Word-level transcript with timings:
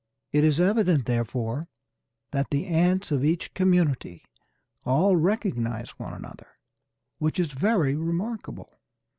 It 0.33 0.43
is 0.43 0.59
evident 0.59 1.05
therefore 1.05 1.67
that 2.31 2.49
the 2.49 2.65
ants 2.65 3.11
of 3.11 3.23
each 3.23 3.53
community 3.53 4.25
all 4.83 5.15
recognize 5.15 5.91
one 5.99 6.15
another, 6.15 6.57
which 7.19 7.39
is 7.39 7.51
very 7.51 7.93
remarkable. 7.95 8.79